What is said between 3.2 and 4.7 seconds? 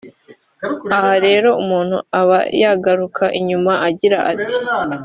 inyuma akagira ati